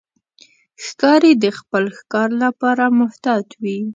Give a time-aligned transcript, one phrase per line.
[0.85, 3.79] ښکاري د خپل ښکار لپاره محتاط وي.